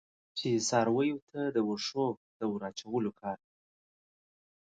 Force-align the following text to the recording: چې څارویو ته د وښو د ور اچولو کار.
چې 0.37 0.49
څارویو 0.67 1.17
ته 1.29 1.41
د 1.55 1.57
وښو 1.67 2.07
د 2.37 2.39
ور 2.51 2.61
اچولو 2.69 3.11
کار. 3.21 3.37